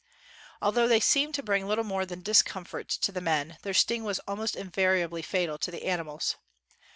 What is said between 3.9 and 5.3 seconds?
was almost invariably